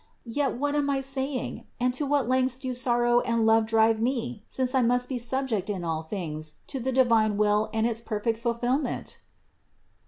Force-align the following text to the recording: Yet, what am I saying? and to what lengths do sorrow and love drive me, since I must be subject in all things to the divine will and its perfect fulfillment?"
Yet, 0.25 0.57
what 0.57 0.73
am 0.73 0.89
I 0.89 1.01
saying? 1.01 1.65
and 1.79 1.93
to 1.93 2.07
what 2.07 2.27
lengths 2.27 2.57
do 2.57 2.73
sorrow 2.73 3.19
and 3.19 3.45
love 3.45 3.67
drive 3.67 4.01
me, 4.01 4.41
since 4.47 4.73
I 4.73 4.81
must 4.81 5.07
be 5.07 5.19
subject 5.19 5.69
in 5.69 5.83
all 5.85 6.01
things 6.01 6.55
to 6.73 6.79
the 6.79 6.91
divine 6.91 7.37
will 7.37 7.69
and 7.71 7.85
its 7.85 8.01
perfect 8.01 8.39
fulfillment?" 8.39 9.19